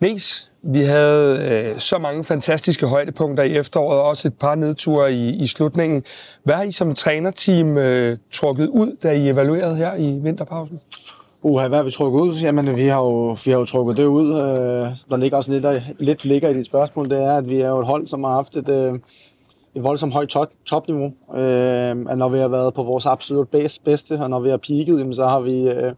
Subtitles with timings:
[0.00, 5.12] Nes, vi havde øh, så mange fantastiske højdepunkter i efteråret, og også et par nedture
[5.12, 6.04] i, i slutningen.
[6.44, 10.80] Hvad har I som trænerteam øh, trukket ud, da I evaluerede her i vinterpausen?
[11.42, 12.34] Uha, hvad har vi trukket ud?
[12.34, 14.28] Jamen, vi har jo, vi har jo trukket det ud.
[14.28, 17.68] Øh, der ligger også lidt, lidt ligger i dit spørgsmål, det er, at vi er
[17.68, 18.94] jo et hold, som har haft et, øh,
[19.74, 21.12] et voldsomt højt top, topniveau.
[21.36, 23.48] Øh, at når vi har været på vores absolut
[23.84, 25.92] bedste, og når vi har peaked, jamen, så har vi øh,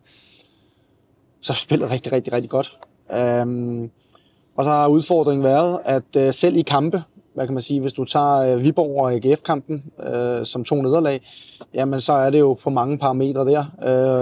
[1.41, 2.79] så spillet rigtig, rigtig, rigtig godt.
[3.15, 3.91] Øhm,
[4.57, 7.03] og så har udfordringen været, at øh, selv i kampe,
[7.35, 11.21] hvad kan man sige, hvis du tager øh, Viborg og AGF-kampen øh, som to nederlag,
[11.75, 13.65] jamen så er det jo på mange parametre der.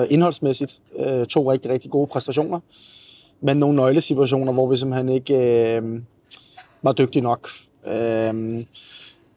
[0.03, 2.61] Øh, indholdsmæssigt øh, to rigtig, rigtig gode præstationer,
[3.41, 6.01] men nogle nøglesituationer, hvor vi simpelthen ikke øh,
[6.83, 7.49] var dygtige nok.
[7.87, 8.59] Øh,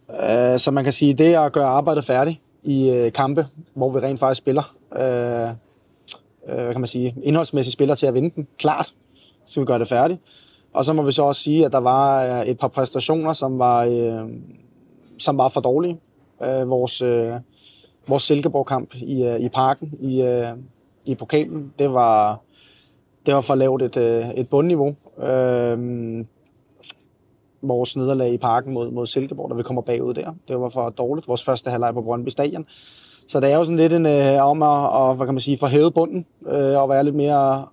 [0.10, 4.00] øh, så man kan sige, det at gøre arbejdet færdigt i øh, kampe, hvor vi
[4.00, 5.50] rent faktisk spiller, øh,
[6.50, 8.94] øh, hvad kan man sige, indholdsmæssigt spiller til at vinde den, klart,
[9.50, 10.22] så vi gøre det færdigt.
[10.74, 13.60] Og så må vi så også sige, at der var øh, et par præstationer, som
[13.60, 14.30] var, øh,
[15.20, 16.00] som var for dårlige.
[16.44, 17.34] Øh, vores, øh,
[18.08, 20.48] vores Silkeborg-kamp i, øh, i parken i, øh,
[21.06, 22.40] i pokalen, det var,
[23.26, 24.96] det var for lavt et, øh, et bundniveau.
[25.22, 26.26] Øh,
[27.62, 30.34] vores nederlag i parken mod, mod Silkeborg, da vi kommer bagud der.
[30.48, 31.28] Det var for dårligt.
[31.28, 32.66] Vores første halvleg på Brøndby Stadion.
[33.28, 35.58] Så det er jo sådan lidt en, øh, om at, og, hvad kan man sige,
[35.58, 37.66] forhæve bunden øh, og være lidt mere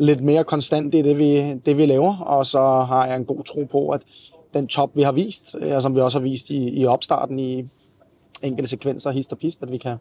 [0.00, 3.44] lidt mere konstant i det vi, det, vi laver, og så har jeg en god
[3.44, 4.00] tro på, at
[4.54, 7.64] den top, vi har vist, og som vi også har vist i, i opstarten i
[8.42, 9.96] enkelte sekvenser, hist og pist, at vi kan,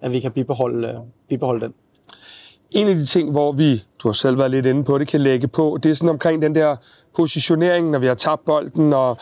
[0.00, 1.74] at vi kan bibeholde, bibeholde den.
[2.70, 5.20] En af de ting, hvor vi, du har selv været lidt inde på det, kan
[5.20, 6.76] lægge på, det er sådan omkring den der
[7.16, 9.18] positionering, når vi har tabt bolden, og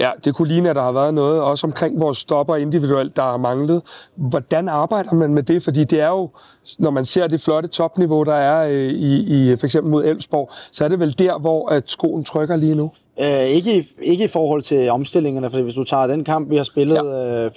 [0.00, 3.22] Ja, det kunne ligne, at der har været noget også omkring vores stopper individuelt, der
[3.22, 3.82] har manglet.
[4.14, 5.62] Hvordan arbejder man med det?
[5.62, 6.30] Fordi det er jo,
[6.78, 10.50] når man ser det flotte topniveau, der er øh, i, i for eksempel mod Elfsborg,
[10.72, 12.90] så er det vel der, hvor at skoen trykker lige nu?
[13.20, 16.56] Øh, ikke, i, ikke i forhold til omstillingerne, for hvis du tager den kamp, vi
[16.56, 16.96] har spillet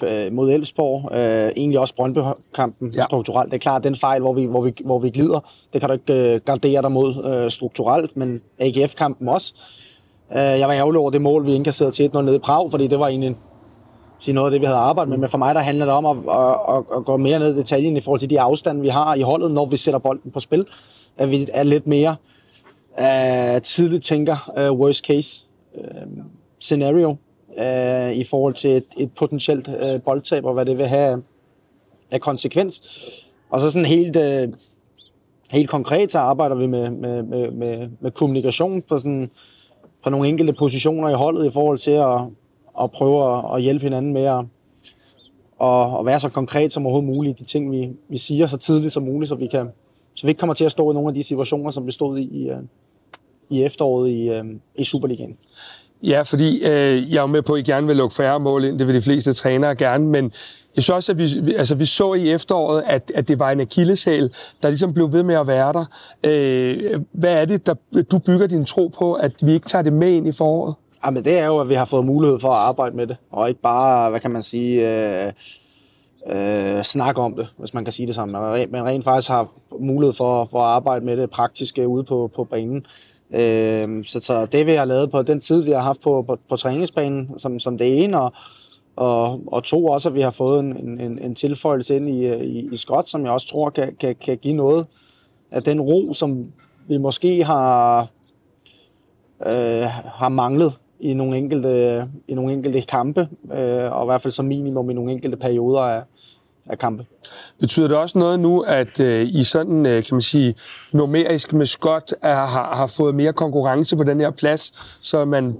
[0.02, 0.26] ja.
[0.26, 3.04] øh, mod Elfsborg, øh, egentlig også Brøndby-kampen ja.
[3.04, 5.40] strukturelt, det er klart, den fejl, hvor vi, hvor vi, hvor vi glider,
[5.74, 9.87] det kan du ikke øh, gardere dig mod øh, strukturelt, men AGF-kampen også Øh,
[10.32, 12.88] Øh, jeg var ærgerlig over det mål, vi indkasserede til 1-0 nede i Prag, fordi
[12.88, 13.36] det var egentlig
[14.20, 15.18] sige noget af det, vi havde arbejdet med.
[15.18, 17.58] Men for mig, der handler det om at, at, at, at gå mere ned i
[17.58, 20.40] detaljen i forhold til de afstande, vi har i holdet, når vi sætter bolden på
[20.40, 20.66] spil.
[21.18, 22.16] At vi er lidt mere
[23.00, 26.24] uh, tidligt tænker uh, worst case uh,
[26.60, 27.10] scenario
[27.48, 31.24] uh, i forhold til et, et potentielt uh, boldtab, og hvad det vil have
[32.12, 32.82] af konsekvens.
[33.50, 34.54] Og så sådan helt, uh,
[35.52, 39.30] helt konkret, så arbejder vi med, med, med, med, med kommunikation på sådan
[40.08, 42.20] på nogle enkelte positioner i holdet i forhold til at,
[42.84, 44.40] at prøve at hjælpe hinanden med at,
[45.62, 47.40] at, at være så konkret som overhovedet muligt.
[47.40, 49.70] De ting, vi, vi siger så tidligt som muligt, så vi, kan,
[50.14, 52.20] så vi ikke kommer til at stå i nogle af de situationer, som vi stod
[52.20, 52.52] i i,
[53.50, 54.46] i efteråret i, øh,
[54.76, 55.38] i Superligaen.
[56.04, 58.80] Ja, fordi øh, jeg er med på, at I gerne vil lukke færre mål ind.
[58.80, 60.32] Det vil de fleste trænere gerne, men
[60.76, 63.60] jeg synes også, at vi, altså, vi så i efteråret, at, at det var en
[63.60, 65.86] akilleshæl, der ligesom blev ved med at være der.
[66.24, 67.74] Øh, hvad er det, der
[68.12, 70.76] du bygger din tro på, at vi ikke tager det med ind i foråret?
[71.06, 73.50] Jamen, det er jo, at vi har fået mulighed for at arbejde med det, og
[73.50, 75.34] ikke bare, hvad kan man sige, øh,
[76.30, 78.32] øh, snakke om det, hvis man kan sige det sådan.
[78.72, 79.50] Men rent faktisk har
[79.80, 82.86] mulighed for, for at arbejde med det praktisk ude på, på banen.
[83.32, 86.38] Øh, så, så det, vi har lavet på den tid, vi har haft på, på,
[86.50, 88.34] på træningsbanen, som, som det ene, og,
[88.96, 92.42] og, og to også, at vi har fået en, en, en tilføjelse ind i, øh,
[92.42, 94.86] i, i skot, som jeg også tror kan, kan, kan give noget
[95.52, 96.52] af den ro, som
[96.88, 98.02] vi måske har,
[99.46, 104.32] øh, har manglet i nogle enkelte, i nogle enkelte kampe, øh, og i hvert fald
[104.32, 106.02] som minimum i nogle enkelte perioder af,
[106.70, 107.06] af kampe.
[107.60, 110.56] Betyder det også noget nu, at øh, I sådan, øh, kan man sige,
[110.92, 115.56] numerisk med skot er, har, har fået mere konkurrence på den her plads, så man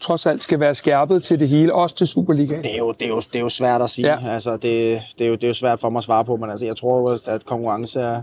[0.00, 2.62] trods alt skal være skærpet til det hele, også til Superligaen?
[2.62, 4.08] Det er jo, det er jo, det er jo svært at sige.
[4.08, 4.32] Ja.
[4.32, 6.50] Altså, det, det, er jo, det er jo svært for mig at svare på, men
[6.50, 8.22] altså, jeg tror jo, at konkurrence er,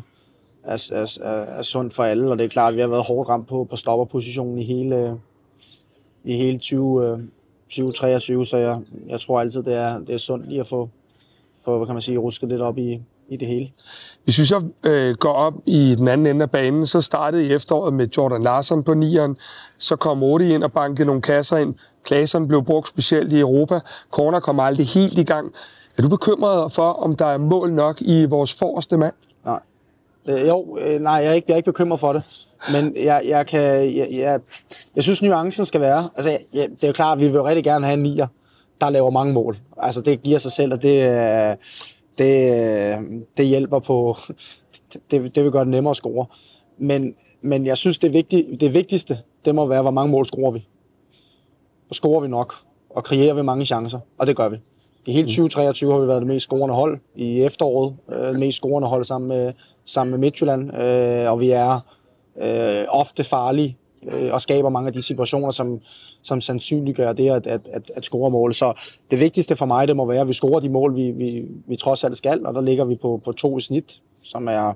[0.63, 3.05] er, er, er, er sundt for alle, og det er klart, at vi har været
[3.05, 5.19] hårdt ramt på, på stopperpositionen i hele,
[6.23, 7.27] i hele 20,
[7.67, 10.89] 2023, så jeg, jeg tror altid, det er, det er sundt lige at få,
[11.67, 13.69] få hvad kan man sige, rusket lidt op i, i det hele.
[14.23, 17.53] Hvis vi så øh, går op i den anden ende af banen, så startede i
[17.53, 19.37] efteråret med Jordan Larsen på nieren.
[19.77, 21.75] Så kom Odi ind og bankede nogle kasser ind.
[22.03, 23.79] Klaseren blev brugt specielt i Europa.
[24.11, 25.51] Corner kom aldrig helt i gang.
[25.97, 29.13] Er du bekymret for, om der er mål nok i vores forreste mand?
[29.45, 29.59] Nej.
[30.27, 32.23] Øh, jo, øh, nej, jeg er, ikke, jeg er ikke bekymret for det.
[32.71, 33.61] Men jeg, jeg, kan,
[33.97, 34.39] jeg, jeg,
[34.95, 36.09] jeg synes, nuancen skal være...
[36.15, 38.27] Altså, jeg, det er jo klart, at vi vil rigtig gerne have en nier,
[38.81, 39.57] der laver mange mål.
[39.77, 41.09] Altså, det giver sig selv, og det...
[41.09, 41.55] Øh,
[42.17, 42.97] det,
[43.37, 44.17] det hjælper på,
[45.11, 46.25] det, det vil gøre det nemmere at score.
[46.77, 50.51] Men, men jeg synes, det, vigtige, det vigtigste, det må være, hvor mange mål scorer
[50.51, 50.67] vi.
[51.89, 52.53] Og scorer vi nok,
[52.89, 54.57] og kreerer vi mange chancer, og det gør vi.
[55.05, 56.99] I hele 2023 har vi været det mest scorende hold.
[57.15, 59.53] I efteråret øh, mest scorende hold sammen med,
[59.85, 60.77] sammen med Midtjylland.
[60.77, 61.79] Øh, og vi er
[62.41, 65.81] øh, ofte farlige øh, og skaber mange af de situationer, som,
[66.21, 68.53] som sandsynliggør det at, at, at, at score mål.
[68.53, 68.73] Så
[69.11, 71.75] det vigtigste for mig, det må være, at vi scorer de mål, vi, vi, vi
[71.75, 74.73] trods alt skal, og der ligger vi på, på to i snit, som er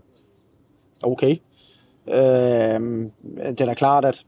[1.04, 1.36] okay.
[2.08, 2.80] Øh,
[3.36, 4.26] det er da klart, at,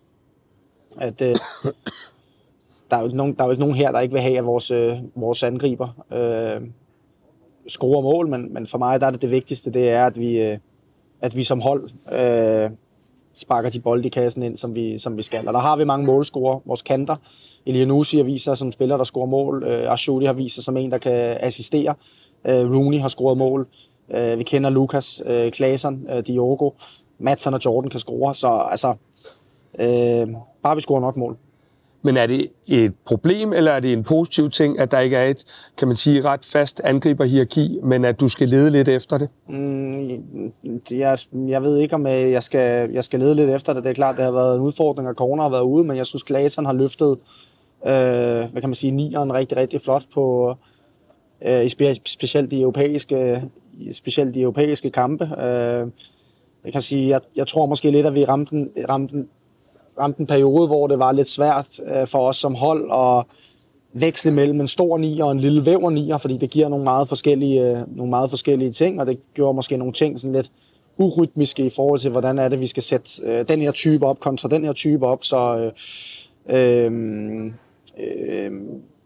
[0.97, 1.35] at øh,
[2.89, 4.37] der, er jo ikke nogen, der er jo ikke nogen her, der ikke vil have,
[4.37, 6.61] at vores, øh, vores angriber øh,
[7.67, 10.41] scorer mål, men, men for mig der er det, det vigtigste, det er, at vi,
[10.41, 10.57] øh,
[11.21, 12.71] at vi som hold øh,
[13.33, 15.47] sparker de bolde i kassen ind, som vi, som vi skal.
[15.47, 16.59] Og der har vi mange målscorer.
[16.65, 17.15] Vores kanter,
[17.65, 19.63] Elianusi har vist sig som spiller, der scorer mål.
[19.63, 21.95] Øh, har vist sig som en, der kan assistere.
[22.47, 23.67] Øh, Rooney har scoret mål.
[24.15, 26.69] Øh, vi kender Lukas, øh, Klasen, øh, Diogo.
[27.19, 28.33] Madsen og Jordan kan score.
[28.33, 28.95] Så altså,
[29.79, 30.27] øh,
[30.63, 31.37] bare vi scorer nok mål.
[32.05, 35.29] Men er det et problem, eller er det en positiv ting, at der ikke er
[35.29, 35.43] et,
[35.77, 39.29] kan man sige, ret fast angriberhierarki, men at du skal lede lidt efter det?
[39.47, 40.51] Mm,
[40.91, 41.17] jeg,
[41.47, 43.83] jeg ved ikke, om øh, jeg skal, jeg skal lede lidt efter det.
[43.83, 46.05] Det er klart, det har været en udfordring, at Corner har været ude, men jeg
[46.05, 47.17] synes, Glasen har løftet,
[47.85, 50.55] øh, hvad kan man sige, nieren rigtig, rigtig flot på,
[51.45, 51.69] øh,
[52.05, 53.43] specielt de europæiske,
[53.91, 55.23] specielt de europæiske kampe.
[55.23, 55.87] Øh,
[56.65, 59.25] jeg kan sige, jeg, jeg tror måske lidt, at vi ramte, ramte
[59.99, 63.25] ramt en periode, hvor det var lidt svært øh, for os som hold at
[63.93, 67.09] veksle mellem en stor nier og en lille væver nier, fordi det giver nogle meget
[67.09, 70.51] forskellige, øh, nogle meget forskellige ting, og det gjorde måske nogle ting sådan lidt
[70.97, 74.19] urytmiske i forhold til, hvordan er det, vi skal sætte øh, den her type op
[74.19, 75.23] kontra den her type op.
[75.23, 75.71] Så,
[76.49, 76.91] øh, øh,
[77.99, 78.51] øh,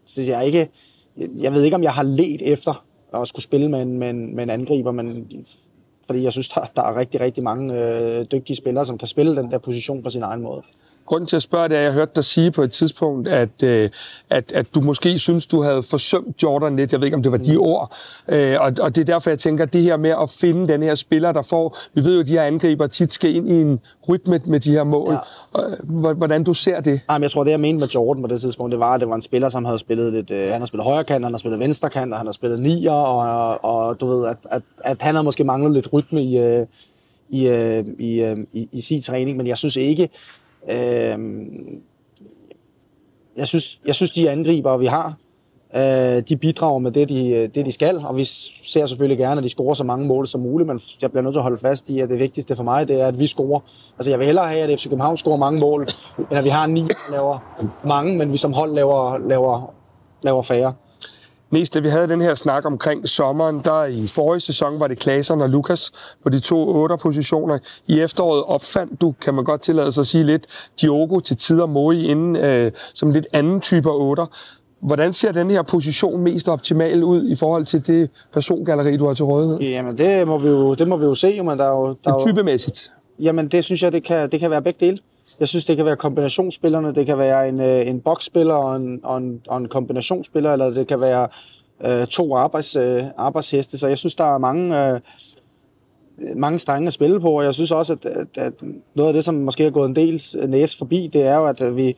[0.04, 0.68] så jeg ikke,
[1.16, 4.36] jeg ved ikke, om jeg har let efter at skulle spille med en, med en,
[4.36, 5.26] med en angriber, men
[6.08, 9.36] fordi jeg synes, der, der er rigtig, rigtig mange øh, dygtige spillere, som kan spille
[9.36, 10.62] den der position på sin egen måde.
[11.08, 13.62] Grunden til at spørge det er, at jeg hørte dig sige på et tidspunkt, at,
[13.62, 13.90] øh,
[14.30, 16.92] at, at du måske synes, du havde forsømt Jordan lidt.
[16.92, 17.60] Jeg ved ikke, om det var de mm.
[17.60, 17.96] ord.
[18.28, 20.82] Øh, og, og det er derfor, jeg tænker, at det her med at finde den
[20.82, 21.78] her spiller, der får...
[21.94, 24.72] Vi ved jo, at de her angriber tit skal ind i en rytme med de
[24.72, 25.18] her mål.
[25.54, 26.12] Ja.
[26.14, 27.00] Hvordan du ser det?
[27.10, 29.08] Jamen, jeg tror, det jeg mente med Jordan på det tidspunkt, det var, at det
[29.08, 30.30] var en spiller, som havde spillet lidt...
[30.30, 32.60] Øh, han har spillet højre kant, han har spillet venstre kant, og han har spillet
[32.60, 36.38] nier, og, og du ved, at, at, at han har måske manglet lidt rytme i...
[36.38, 36.66] Øh,
[37.30, 40.08] i, øh, i, øh, i, i sin træning, men jeg synes ikke,
[40.68, 41.18] Øh,
[43.36, 45.16] jeg, synes, jeg synes, de angriber, vi har,
[45.76, 48.24] øh, de bidrager med det de, øh, det, de skal, og vi
[48.64, 51.34] ser selvfølgelig gerne, at de scorer så mange mål som muligt, men jeg bliver nødt
[51.34, 53.60] til at holde fast i, at det vigtigste for mig, det er, at vi scorer.
[53.98, 55.88] Altså, jeg vil hellere have, at FC København scorer mange mål,
[56.18, 57.38] end at vi har ni, der laver
[57.86, 59.74] mange, men vi som hold laver, laver,
[60.22, 60.74] laver færre.
[61.50, 64.98] Mest da vi havde den her snak omkring sommeren, der i forrige sæson var det
[64.98, 65.92] Klaseren og Lukas
[66.22, 67.58] på de to otter positioner.
[67.86, 70.46] I efteråret opfandt du, kan man godt tillade sig at sige lidt,
[70.80, 74.26] Diogo til tider Moi inden øh, som lidt anden type otter.
[74.80, 79.14] Hvordan ser den her position mest optimal ud i forhold til det persongalleri, du har
[79.14, 79.58] til rådighed?
[79.58, 81.96] Jamen, det må vi jo, det må vi jo se, men der er jo...
[82.04, 82.90] Der er typemæssigt?
[83.18, 84.98] Jamen, det synes jeg, det kan, det kan være begge dele.
[85.40, 86.94] Jeg synes, det kan være kombinationsspillerne.
[86.94, 90.70] Det kan være en, øh, en boksspiller og en, og, en, og en kombinationsspiller, eller
[90.70, 91.28] det kan være
[91.84, 93.78] øh, to arbejds, øh, arbejdsheste.
[93.78, 95.00] Så jeg synes, der er mange, øh,
[96.36, 98.52] mange strenge at spille på, og jeg synes også, at, at, at
[98.94, 101.46] noget af det, som måske har gået en del øh, næse forbi, det er jo,
[101.46, 101.96] at vi,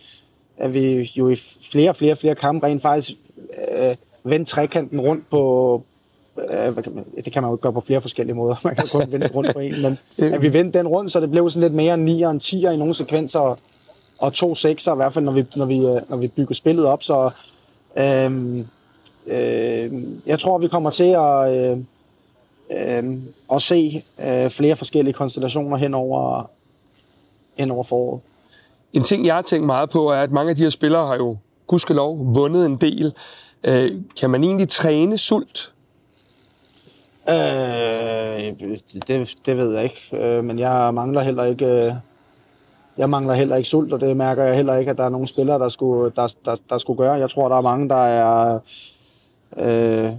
[0.57, 1.37] at vi jo i
[1.73, 3.19] flere og flere, flere kampe rent faktisk
[3.79, 5.83] øh, vendte trekanten rundt på,
[7.25, 8.57] det kan man jo gøre på flere forskellige måder.
[8.65, 11.31] Man kan kun vende rundt på en, men at vi vendte den rundt, så det
[11.31, 13.59] blev sådan lidt mere 9 og 10 i nogle sekvenser,
[14.19, 16.87] og to 6'er, i hvert fald når vi, når vi, øh, når vi bygger spillet
[16.87, 17.03] op.
[17.03, 17.31] Så
[17.97, 18.59] øh,
[19.27, 21.79] øh, jeg tror, vi kommer til at, øh,
[22.71, 23.19] øh,
[23.53, 26.51] at se øh, flere forskellige konstellationer hen over,
[27.55, 28.21] hen over foråret.
[28.93, 31.17] En ting, jeg har tænkt meget på, er, at mange af de her spillere har
[31.17, 33.15] jo gudskelov vundet en del.
[33.65, 35.73] Øh, kan man egentlig træne sult?
[37.31, 38.55] Øh,
[39.09, 41.67] det, det ved jeg ikke, øh, men jeg mangler heller ikke...
[41.67, 41.93] Øh,
[42.99, 45.27] jeg mangler heller ikke sult, og det mærker jeg heller ikke, at der er nogen
[45.27, 47.13] spillere, der skulle, der, der, der skulle gøre.
[47.13, 48.59] Jeg tror, der er mange, der er
[49.59, 50.13] øh,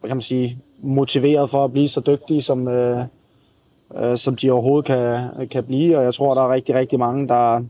[0.00, 3.04] hvad kan man sige, motiveret for at blive så dygtige, som, øh,
[3.96, 5.98] øh, som de overhovedet kan, kan blive.
[5.98, 7.62] Og jeg tror, der er rigtig, rigtig mange, der,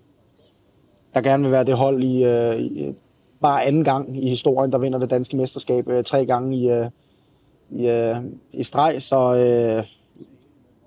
[1.14, 2.94] der gerne vil være det hold i, øh, i
[3.40, 6.86] bare anden gang i historien, der vinder det danske mesterskab øh, tre gange i, øh,
[7.70, 8.16] i, øh,
[8.52, 9.84] i streg, så øh,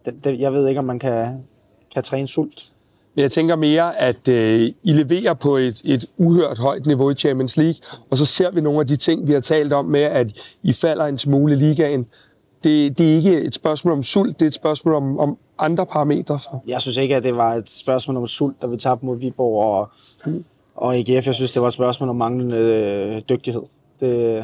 [0.06, 1.44] det, det, jeg ved ikke, om man kan,
[1.94, 2.72] kan træne sult.
[3.16, 7.16] Men jeg tænker mere, at øh, I leverer på et, et uhørt højt niveau i
[7.16, 7.76] Champions League,
[8.10, 10.28] og så ser vi nogle af de ting, vi har talt om med, at
[10.64, 12.06] I falder en smule i ligaen.
[12.64, 15.86] Det, det er ikke et spørgsmål om sult, det er et spørgsmål om, om andre
[15.86, 16.40] parametre?
[16.40, 16.50] Så?
[16.68, 19.64] Jeg synes ikke, at det var et spørgsmål om sult, da vi tabte mod Viborg
[19.64, 19.90] og,
[20.76, 21.26] og IGF.
[21.26, 23.62] Jeg synes, det var et spørgsmål om manglende øh, dygtighed.
[24.00, 24.44] Det,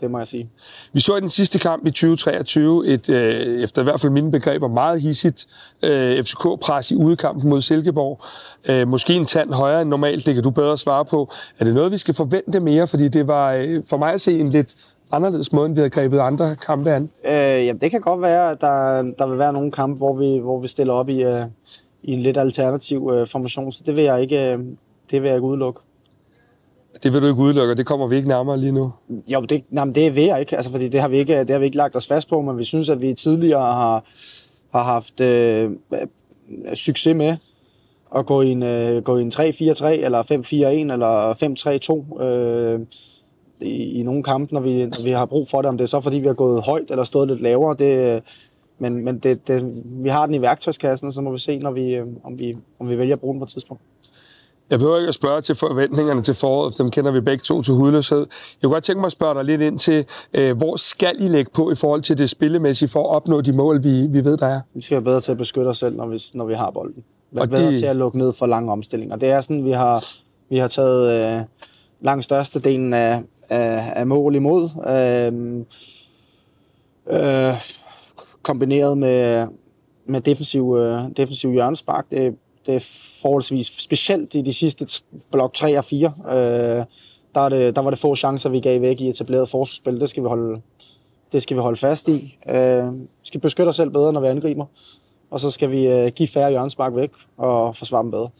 [0.00, 0.50] det må jeg sige.
[0.92, 4.30] Vi så i den sidste kamp i 2023 et, øh, efter i hvert fald mine
[4.30, 5.46] begreber, meget hissigt
[5.82, 8.20] øh, FCK-pres i udekampen mod Silkeborg.
[8.68, 11.32] Øh, måske en tand højere end normalt, det kan du bedre svare på.
[11.58, 12.86] Er det noget, vi skal forvente mere?
[12.86, 14.74] Fordi det var øh, for mig at se en lidt
[15.12, 17.10] anderledes måde, end vi har grebet andre kampe an.
[17.24, 17.32] Øh,
[17.66, 20.60] jamen, det kan godt være, at der, der vil være nogle kampe, hvor vi, hvor
[20.60, 21.44] vi stiller op i, øh,
[22.02, 24.58] i en lidt alternativ øh, formation, så det vil jeg ikke, øh,
[25.10, 25.80] det vil jeg ikke udelukke.
[27.02, 28.92] Det vil du ikke udelukke, og det kommer vi ikke nærmere lige nu.
[29.28, 31.50] Jo, det, nej, men det vil jeg ikke, altså, fordi det har, vi ikke, det
[31.50, 34.04] har vi ikke lagt os fast på, men vi synes, at vi tidligere har,
[34.72, 35.70] har haft øh,
[36.74, 37.36] succes med
[38.16, 41.34] at gå i en, øh, gå i en 3-4-3, eller 5-4-1, eller
[42.18, 42.80] 5-3-2 øh,
[43.60, 45.68] i, i nogle kampe, når vi, når vi har brug for det.
[45.68, 48.22] Om det er så, fordi vi har gået højt eller stået lidt lavere, det,
[48.78, 51.94] men, men det, det, vi har den i værktøjskassen, så må vi se, når vi,
[51.94, 53.82] øh, om, vi, om vi vælger at bruge den på et tidspunkt.
[54.70, 57.62] Jeg behøver ikke at spørge til forventningerne til foråret, for dem kender vi begge to
[57.62, 58.18] til hudløshed.
[58.18, 58.26] Jeg
[58.62, 61.50] kunne godt tænke mig at spørge dig lidt ind til, øh, hvor skal I lægge
[61.54, 64.46] på i forhold til det spillemæssige for at opnå de mål, vi, vi ved, der
[64.46, 64.60] er?
[64.74, 67.04] Vi skal være bedre til at beskytte os selv, når vi, når vi har bolden.
[67.30, 67.78] Være og bedre det...
[67.78, 69.16] til at lukke ned for lange omstillinger.
[69.16, 70.04] Det er sådan, vi har,
[70.48, 71.44] vi har taget øh,
[72.00, 74.68] langt størstedelen af, af, af mål imod.
[74.88, 75.64] Øh,
[77.20, 77.54] øh,
[78.42, 79.46] kombineret med,
[80.06, 82.06] med defensiv, øh, defensiv hjørnespark.
[82.10, 84.86] Det, det er forholdsvis specielt i de sidste
[85.32, 86.14] blok 3 og 4.
[86.28, 86.84] Øh,
[87.34, 90.00] der, er det, der var det få chancer, vi gav væk i etableret forsvarsspil.
[90.00, 90.60] Det skal vi holde,
[91.32, 92.38] det skal vi holde fast i.
[92.48, 94.66] Øh, vi skal beskytte os selv bedre, når vi angriber.
[95.30, 98.30] Og så skal vi øh, give færre hjørnespark væk og forsvare dem bedre.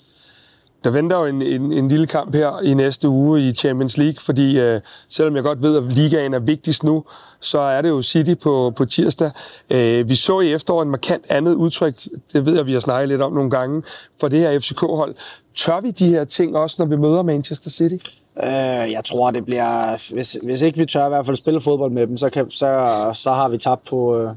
[0.85, 4.17] Der venter jo en, en, en lille kamp her i næste uge i Champions League,
[4.21, 7.05] fordi øh, selvom jeg godt ved, at ligaen er vigtigst nu,
[7.41, 9.31] så er det jo City på, på tirsdag.
[9.71, 11.95] Øh, vi så i efteråret en markant andet udtryk,
[12.33, 13.83] det ved jeg, vi har snakket lidt om nogle gange,
[14.21, 15.15] for det her FCK-hold.
[15.55, 18.07] Tør vi de her ting også, når vi møder Manchester City?
[18.43, 20.13] Øh, jeg tror, det bliver...
[20.15, 23.11] Hvis, hvis ikke vi tør i hvert fald spille fodbold med dem, så, kan, så,
[23.15, 24.31] så har vi tabt på, øh,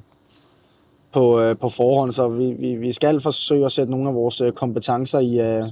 [1.12, 4.42] på, øh, på forhånd, så vi, vi, vi skal forsøge at sætte nogle af vores
[4.42, 5.66] øh, kompetencer i, øh,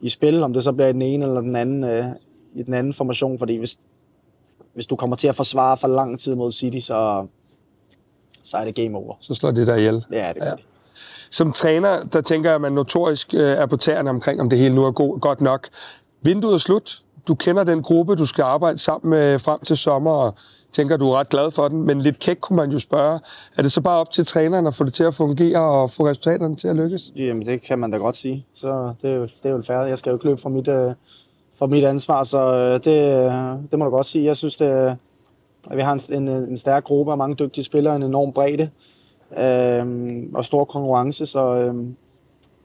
[0.00, 2.04] i spil, om det så bliver i den ene eller den anden, øh,
[2.54, 3.78] i den anden formation, fordi hvis,
[4.74, 7.26] hvis du kommer til at forsvare for lang tid mod City, så,
[8.42, 9.14] så er det game over.
[9.20, 10.04] Så slår det der ihjel.
[10.12, 10.50] Ja, det gør ja.
[10.50, 10.64] det.
[11.30, 14.58] Som træner, der tænker jeg, at man notorisk øh, er på tæerne omkring, om det
[14.58, 15.68] hele nu er god, godt nok.
[16.22, 17.02] Vinduet er slut.
[17.28, 20.34] Du kender den gruppe, du skal arbejde sammen med frem til sommer, og
[20.72, 21.82] tænker, du er ret glad for den.
[21.82, 23.20] Men lidt kæk kunne man jo spørge,
[23.56, 26.06] er det så bare op til træneren at få det til at fungere og få
[26.06, 27.12] resultaterne til at lykkes?
[27.16, 28.46] Jamen, det kan man da godt sige.
[28.54, 29.90] Så det er jo, det er jo færdigt.
[29.90, 30.92] Jeg skal jo ikke løbe fra mit, øh,
[31.54, 33.32] fra mit ansvar, så øh, det, øh,
[33.70, 34.24] det må du godt sige.
[34.24, 34.96] Jeg synes, det,
[35.70, 38.70] at vi har en, en, en stærk gruppe af mange dygtige spillere, en enorm bredde
[39.38, 41.74] øh, og stor konkurrence, så øh,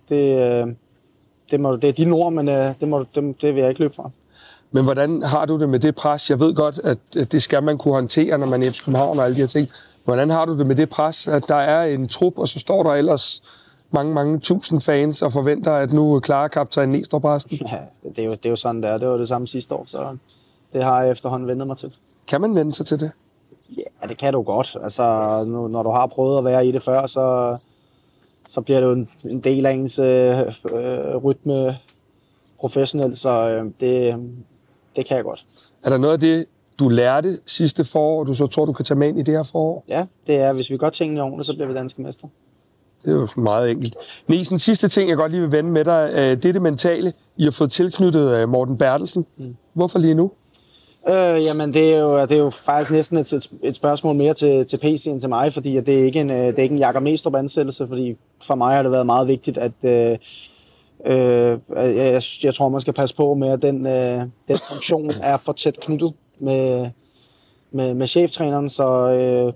[0.10, 0.68] det, øh,
[1.52, 3.82] det, må, det er dine ord, men øh, det, må, det, det vil jeg ikke
[3.82, 4.10] løbe fra.
[4.76, 6.30] Men hvordan har du det med det pres?
[6.30, 9.26] Jeg ved godt, at det skal man kunne håndtere, når man er i København og
[9.26, 9.68] alle de her ting.
[10.04, 12.84] Hvordan har du det med det pres, at der er en trup, og så står
[12.84, 13.44] der ellers
[13.92, 17.58] mange, mange tusind fans og forventer, at nu klarer kaptajn Næstrup resten?
[17.72, 17.78] Ja,
[18.10, 18.98] det er, jo, det er jo sådan, det er.
[18.98, 20.18] Det var det samme sidste år, så
[20.74, 21.94] det har jeg efterhånden vendt mig til.
[22.28, 23.12] Kan man vende sig til det?
[23.78, 24.78] Ja, det kan du godt.
[24.84, 27.58] Altså, nu, når du har prøvet at være i det før, så,
[28.48, 30.40] så bliver det jo en, en del af ens øh,
[30.74, 31.78] øh, rytme
[32.60, 34.16] professionelt, så øh, det,
[34.96, 35.46] det kan jeg godt.
[35.84, 36.46] Er der noget af det,
[36.80, 39.34] du lærte sidste forår, og du så tror, du kan tage med ind i det
[39.34, 39.84] her forår?
[39.88, 42.28] Ja, det er, hvis vi gør tingene ordentligt, så bliver vi danske mester.
[43.06, 43.96] Det er jo meget enkelt.
[44.28, 47.14] Nielsen, sidste ting, jeg godt lige vil vende med dig, øh, det er det mentale.
[47.38, 49.26] I har fået tilknyttet øh, Morten Bertelsen.
[49.38, 49.56] Mm.
[49.74, 50.32] Hvorfor lige nu?
[51.10, 54.66] Øh, jamen, det er, jo, det er jo faktisk næsten et, et spørgsmål mere til,
[54.66, 56.80] til PC end til mig, fordi det er ikke en, øh, det er ikke en
[56.80, 60.18] Jakob Mestrup ansættelse, fordi for mig har det været meget vigtigt, at, øh,
[61.06, 65.38] Øh, jeg, jeg tror, man skal passe på med, at den, øh, den funktion er
[65.38, 66.90] for tæt knyttet med,
[67.72, 69.54] med, med cheftræneren, så øh,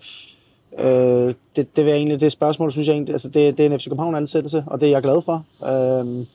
[0.86, 3.80] øh, det, det, vil egentlig, det spørgsmål, synes jeg egentlig, altså det, det er en
[3.80, 5.46] FC København ansættelse, og det er jeg glad for.
[5.66, 6.26] Øh,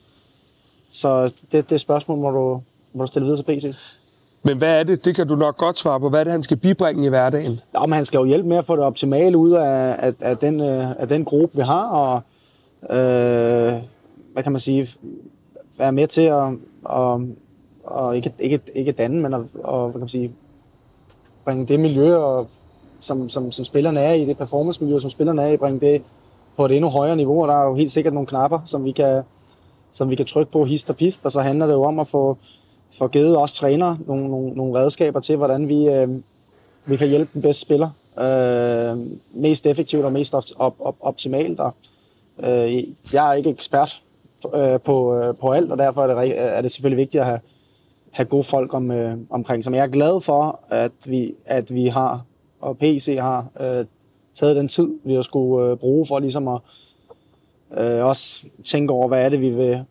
[0.92, 2.61] så det, det spørgsmål må du,
[2.92, 3.76] må du stille videre til PC.
[4.42, 6.42] Men hvad er det, det kan du nok godt svare på, hvad er det, han
[6.42, 7.61] skal bibringe i hverdagen?
[7.75, 10.38] Ja, men han skal jo hjælpe med at få det optimale ud af, af, af,
[10.38, 12.23] den, øh, af den gruppe, vi har, og
[12.96, 13.75] øh,
[14.34, 14.88] hvad kan man sige,
[15.78, 16.52] være med til at,
[16.84, 17.22] og,
[17.84, 20.32] og ikke, ikke, ikke danne, men at, og, hvad kan man sige,
[21.44, 22.46] bringe det miljø, og,
[23.00, 26.02] som, som, som spillerne er i, det performance-miljø, som spillerne er i, bringe det
[26.56, 28.92] på et endnu højere niveau, og der er jo helt sikkert nogle knapper, som vi
[28.92, 29.22] kan,
[29.92, 32.06] som vi kan trykke på hist og pist, og så handler det jo om at
[32.06, 32.36] få,
[32.90, 36.08] få givet os trænere nogle, nogle, nogle redskaber til, hvordan vi, øh,
[36.86, 38.98] vi kan hjælpe den bedste spiller øh,
[39.32, 41.74] mest effektivt og mest op, op, op, optimalt, og
[42.38, 44.02] Øh, jeg er ikke ekspert
[44.54, 47.40] øh, på, øh, på alt, og derfor er det, er det selvfølgelig vigtigt at have,
[48.10, 49.70] have gode folk om, øh, omkring sig.
[49.70, 52.24] Men jeg er glad for, at vi, at vi har,
[52.60, 53.84] og PC har, øh,
[54.34, 56.60] taget den tid, vi har skulle øh, bruge for ligesom at
[57.78, 59.84] øh, også tænke over, hvad er det, vi vil,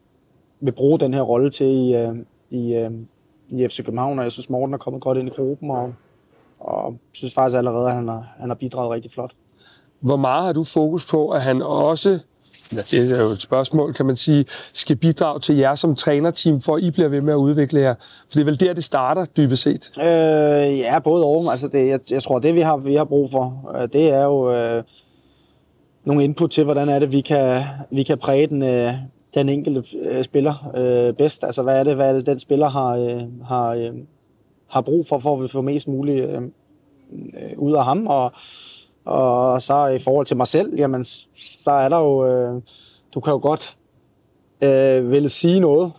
[0.60, 2.16] vil bruge den her rolle til i, øh,
[2.50, 2.92] i, øh,
[3.50, 4.20] i FC København.
[4.20, 5.94] Og jeg synes, Morten er kommet godt ind i gruppen, og,
[6.60, 9.32] og synes faktisk allerede, at han har, han har bidraget rigtig flot.
[10.00, 12.20] Hvor meget har du fokus på, at han også
[12.76, 16.76] det er jo et spørgsmål, kan man sige, skal bidrage til jer som trænerteam, for
[16.76, 17.96] at I bliver ved med at udvikle jer?
[18.00, 19.92] For det er vel der, det starter, dybest set?
[20.00, 21.52] Øh, ja, både og.
[21.52, 24.24] Altså det, jeg, jeg tror, det vi har, vi har brug for, øh, det er
[24.24, 24.84] jo øh,
[26.06, 28.94] nogle input til, hvordan er det, vi kan, vi kan præge den, øh,
[29.34, 31.44] den enkelte øh, spiller øh, bedst.
[31.44, 33.92] Altså hvad er det, hvad er det den spiller har, øh, har, øh,
[34.68, 36.42] har brug for, for at vi får mest muligt øh,
[37.14, 38.32] øh, ud af ham, og
[39.06, 41.04] og så i forhold til mig selv, jamen,
[41.36, 42.62] så er der jo, øh,
[43.14, 43.78] du kan jo godt
[44.64, 45.92] øh, ville sige noget,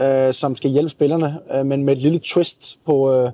[0.00, 3.30] øh, som skal hjælpe spillerne, øh, men med et lille twist på, øh,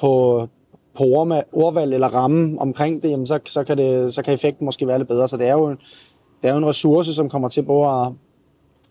[0.00, 0.48] på,
[0.96, 1.04] på
[1.52, 4.98] ordvalg eller ramme omkring det, jamen, så, så, kan det, så kan effekten måske være
[4.98, 5.28] lidt bedre.
[5.28, 5.70] Så det er jo,
[6.42, 8.12] det er jo en ressource, som kommer til både at,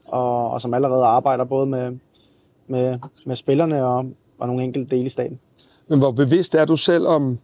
[0.05, 1.97] og, og som allerede arbejder både med,
[2.67, 4.05] med, med spillerne og,
[4.39, 5.39] og nogle enkelte dele i staten.
[5.87, 7.39] Men hvor bevidst er du selv om,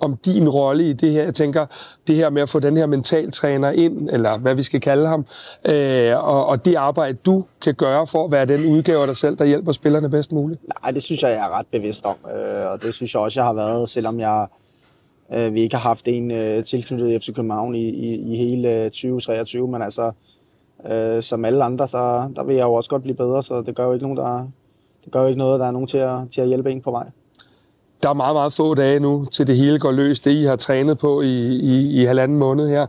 [0.00, 1.22] om din rolle i det her.
[1.24, 1.66] Jeg tænker,
[2.06, 5.26] det her med at få den her mentaltræner ind, eller hvad vi skal kalde ham,
[5.68, 9.16] øh, og, og det arbejde, du kan gøre for at være den udgave af dig
[9.16, 10.60] selv, der hjælper spillerne bedst muligt?
[10.82, 13.40] Nej, det synes jeg, jeg er ret bevidst om, øh, og det synes jeg også,
[13.40, 14.46] jeg har været, selvom jeg
[15.34, 18.90] øh, vi ikke har haft en øh, tilknyttet FC København i, i, i hele øh,
[18.90, 20.12] 2023, men altså,
[20.90, 23.74] øh, som alle andre, så der vil jeg jo også godt blive bedre, så det
[23.74, 24.48] gør jo ikke, nogen, der,
[25.04, 26.90] det gør jo ikke noget, der er nogen til at, til at hjælpe en på
[26.90, 27.06] vej
[28.02, 30.56] der er meget, meget få dage nu, til det hele går løs, det I har
[30.56, 32.86] trænet på i, i, i halvanden måned her.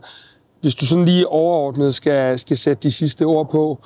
[0.60, 3.78] Hvis du sådan lige overordnet skal, skal sætte de sidste ord på,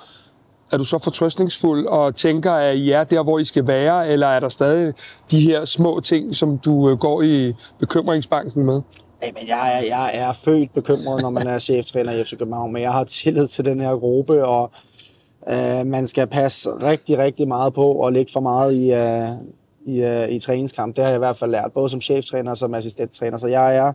[0.73, 4.27] er du så fortrøstningsfuld og tænker, at I er der, hvor I skal være, eller
[4.27, 4.95] er der stadig
[5.31, 8.81] de her små ting, som du øh, går i bekymringsbanken med?
[9.23, 12.83] Jamen, jeg, er, jeg er født bekymret, når man er cheftræner i FC København, men
[12.83, 14.71] jeg har tillid til den her gruppe, og
[15.49, 19.29] øh, man skal passe rigtig, rigtig meget på og lægge for meget i, øh,
[19.87, 20.97] i, øh, i træningskamp.
[20.97, 23.37] Det har jeg i hvert fald lært, både som cheftræner og som assistenttræner.
[23.37, 23.93] Så jeg er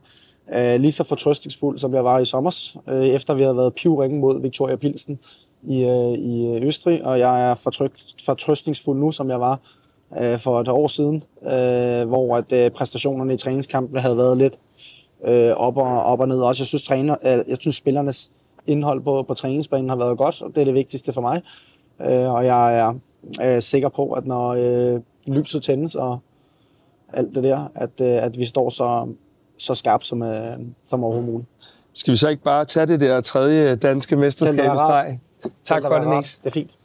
[0.54, 4.20] øh, lige så fortrøstningsfuld, som jeg var i sommer, øh, efter vi havde været pivringe
[4.20, 5.20] mod Victoria Pilsen
[5.64, 7.56] i, øh, i Østrig, og jeg er
[8.26, 9.60] fortrøstningsfuld nu, som jeg var
[10.20, 14.60] øh, for et år siden, øh, hvor at øh, præstationerne i træningskampen havde været lidt
[15.26, 16.42] øh, op, og, op og ned.
[16.42, 18.32] Også jeg synes, træner, øh, jeg synes spillernes
[18.68, 21.42] indhold på, på træningsbanen har været godt, og det er det vigtigste for mig.
[22.02, 22.94] Øh, og jeg er
[23.44, 25.00] øh, sikker på, at når øh,
[25.34, 26.20] lyset tændes og
[27.14, 29.08] alt det der, at, øh, at vi står så,
[29.58, 31.50] så skarpt som, øh, som overhovedet muligt.
[31.94, 34.66] Skal vi så ikke bare tage det der tredje danske mesterskab
[35.64, 36.36] Tak for det, Niels.
[36.36, 36.79] Det er fint.